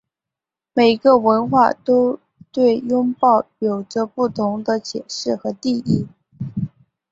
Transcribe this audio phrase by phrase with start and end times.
[0.73, 2.19] 每个文化都
[2.51, 6.07] 对拥抱有着不同的解释和定义。